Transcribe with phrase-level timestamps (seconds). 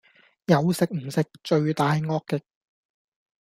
[0.47, 2.43] 有食唔食，罪大惡極